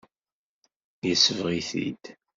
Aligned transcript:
Yesbeɣ-it-id. 1.07 2.03